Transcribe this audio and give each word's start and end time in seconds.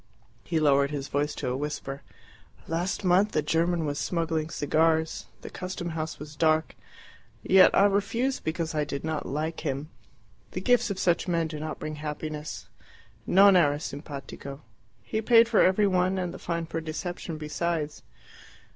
He 0.43 0.59
lowered 0.59 0.89
his 0.89 1.09
voice 1.09 1.35
to 1.35 1.49
a 1.49 1.55
whisper. 1.55 2.01
"Last 2.67 3.03
month 3.03 3.35
a 3.35 3.43
German 3.43 3.85
was 3.85 3.99
smuggling 3.99 4.49
cigars. 4.49 5.27
The 5.41 5.49
custom 5.51 5.89
house 5.89 6.17
was 6.17 6.35
dark. 6.35 6.75
Yet 7.43 7.69
I 7.75 7.85
refused 7.85 8.43
because 8.43 8.73
I 8.73 8.83
did 8.83 9.03
not 9.03 9.27
like 9.27 9.59
him. 9.59 9.91
The 10.53 10.59
gifts 10.61 10.89
of 10.89 10.97
such 10.97 11.27
men 11.27 11.45
do 11.45 11.59
not 11.59 11.77
bring 11.77 11.97
happiness. 11.97 12.67
NON 13.27 13.55
ERA 13.55 13.79
SIMPATICO. 13.79 14.61
He 15.03 15.21
paid 15.21 15.47
for 15.47 15.61
every 15.61 15.85
one, 15.85 16.17
and 16.17 16.33
the 16.33 16.39
fine 16.39 16.65
for 16.65 16.81
deception 16.81 17.37
besides." 17.37 18.01